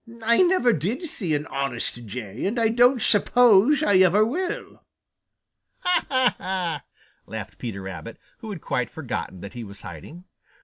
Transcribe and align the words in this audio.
"I 0.23 0.39
never 0.41 0.73
did 0.73 1.03
see 1.07 1.35
an 1.35 1.45
honest 1.45 2.07
Jay, 2.07 2.47
and 2.47 2.57
I 2.59 2.69
don't 2.69 2.99
suppose 2.99 3.83
I 3.83 3.97
ever 3.97 4.25
will." 4.25 4.81
"Ha, 5.81 6.05
ha, 6.09 6.35
ha!" 6.39 6.81
laughed 7.27 7.59
Peter 7.59 7.83
Rabbit, 7.83 8.17
who 8.39 8.49
had 8.49 8.61
quite 8.61 8.89
forgotten 8.89 9.41
that 9.41 9.53
he 9.53 9.63
was 9.63 9.81
hiding. 9.81 10.23